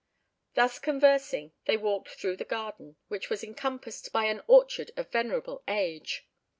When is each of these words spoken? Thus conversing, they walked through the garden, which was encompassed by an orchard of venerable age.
Thus 0.55 0.79
conversing, 0.79 1.51
they 1.65 1.77
walked 1.77 2.09
through 2.09 2.37
the 2.37 2.43
garden, 2.43 2.95
which 3.07 3.29
was 3.29 3.43
encompassed 3.43 4.11
by 4.11 4.25
an 4.25 4.41
orchard 4.47 4.89
of 4.97 5.11
venerable 5.11 5.61
age. 5.67 6.27